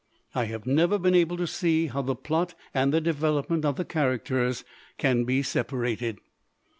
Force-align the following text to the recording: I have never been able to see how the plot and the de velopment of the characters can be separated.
I 0.33 0.45
have 0.45 0.65
never 0.65 0.97
been 0.97 1.13
able 1.13 1.37
to 1.37 1.45
see 1.45 1.85
how 1.85 2.01
the 2.01 2.15
plot 2.15 2.55
and 2.73 2.91
the 2.91 2.99
de 2.99 3.13
velopment 3.13 3.63
of 3.65 3.75
the 3.75 3.85
characters 3.85 4.63
can 4.97 5.25
be 5.25 5.43
separated. 5.43 6.17